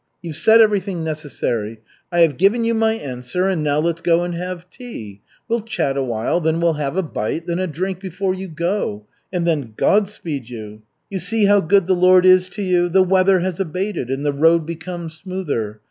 You've 0.23 0.35
said 0.35 0.61
everything 0.61 1.03
necessary. 1.03 1.79
I 2.11 2.21
have 2.21 2.37
given 2.39 2.63
you 2.65 2.73
my 2.73 2.93
answer. 2.93 3.47
And 3.47 3.63
now 3.63 3.77
let's 3.77 4.01
go 4.01 4.23
and 4.23 4.33
have 4.33 4.67
tea. 4.67 5.21
We'll 5.47 5.61
chat 5.61 5.95
a 5.95 6.01
while, 6.01 6.41
then 6.41 6.59
we'll 6.59 6.73
have 6.73 6.97
a 6.97 7.03
bite, 7.03 7.45
then 7.45 7.59
a 7.59 7.67
drink 7.67 7.99
before 7.99 8.33
you 8.33 8.47
go 8.47 9.05
and 9.31 9.45
then 9.45 9.75
God 9.77 10.09
speed 10.09 10.49
you! 10.49 10.81
You 11.11 11.19
see 11.19 11.45
how 11.45 11.59
good 11.59 11.85
the 11.85 11.93
Lord 11.93 12.25
is 12.25 12.49
to 12.49 12.63
you? 12.63 12.89
The 12.89 13.03
weather 13.03 13.41
has 13.41 13.59
abated 13.59 14.09
and 14.09 14.25
the 14.25 14.33
road 14.33 14.65
become 14.65 15.07
smoother. 15.11 15.79